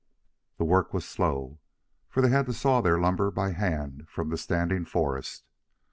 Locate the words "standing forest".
4.39-5.45